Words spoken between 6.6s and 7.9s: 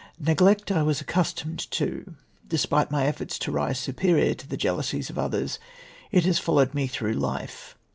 me through life.